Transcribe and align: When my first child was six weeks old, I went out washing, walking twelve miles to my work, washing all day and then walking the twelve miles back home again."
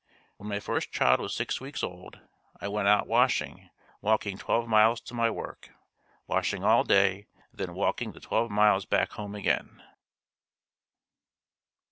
When 0.37 0.49
my 0.49 0.59
first 0.59 0.91
child 0.91 1.19
was 1.19 1.31
six 1.35 1.61
weeks 1.61 1.83
old, 1.83 2.21
I 2.59 2.67
went 2.69 2.87
out 2.87 3.05
washing, 3.05 3.69
walking 4.01 4.35
twelve 4.35 4.67
miles 4.67 4.99
to 5.01 5.13
my 5.13 5.29
work, 5.29 5.69
washing 6.25 6.63
all 6.63 6.83
day 6.83 7.27
and 7.51 7.59
then 7.59 7.75
walking 7.75 8.11
the 8.11 8.19
twelve 8.19 8.49
miles 8.49 8.85
back 8.87 9.11
home 9.11 9.35
again." 9.35 9.83